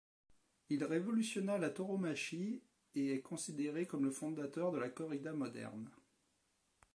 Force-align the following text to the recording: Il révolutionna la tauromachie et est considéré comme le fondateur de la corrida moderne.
Il 0.71 0.83
révolutionna 0.83 1.59
la 1.59 1.69
tauromachie 1.69 2.63
et 2.95 3.11
est 3.13 3.21
considéré 3.21 3.85
comme 3.85 4.03
le 4.03 4.09
fondateur 4.09 4.71
de 4.71 4.79
la 4.79 4.89
corrida 4.89 5.31
moderne. 5.31 5.91